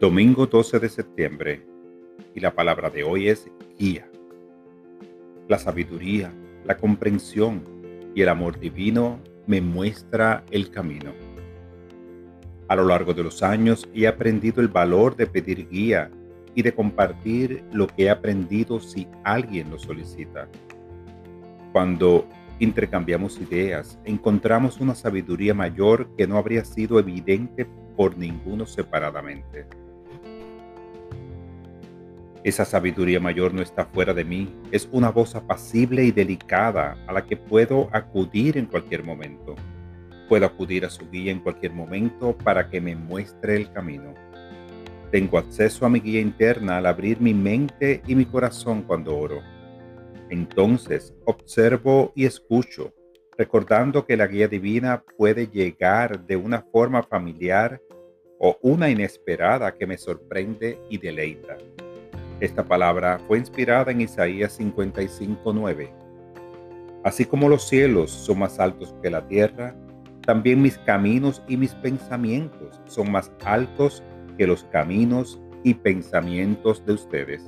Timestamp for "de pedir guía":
15.14-16.10